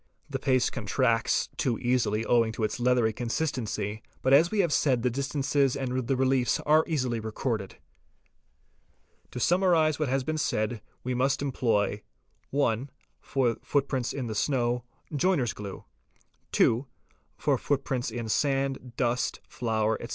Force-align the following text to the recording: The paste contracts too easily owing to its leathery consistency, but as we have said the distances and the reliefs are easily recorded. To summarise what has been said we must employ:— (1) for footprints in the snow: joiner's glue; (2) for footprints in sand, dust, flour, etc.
The 0.31 0.39
paste 0.39 0.71
contracts 0.73 1.49
too 1.57 1.77
easily 1.77 2.25
owing 2.25 2.51
to 2.53 2.63
its 2.63 2.79
leathery 2.79 3.13
consistency, 3.13 4.01
but 4.23 4.33
as 4.33 4.49
we 4.49 4.57
have 4.61 4.73
said 4.73 5.03
the 5.03 5.11
distances 5.11 5.75
and 5.75 6.07
the 6.07 6.15
reliefs 6.15 6.59
are 6.61 6.83
easily 6.87 7.19
recorded. 7.19 7.75
To 9.29 9.39
summarise 9.39 9.99
what 9.99 10.09
has 10.09 10.23
been 10.23 10.39
said 10.39 10.81
we 11.03 11.13
must 11.13 11.43
employ:— 11.43 12.01
(1) 12.49 12.89
for 13.19 13.57
footprints 13.61 14.11
in 14.11 14.25
the 14.25 14.33
snow: 14.33 14.85
joiner's 15.15 15.53
glue; 15.53 15.83
(2) 16.51 16.87
for 17.37 17.59
footprints 17.59 18.09
in 18.09 18.27
sand, 18.27 18.93
dust, 18.97 19.39
flour, 19.47 20.01
etc. 20.01 20.09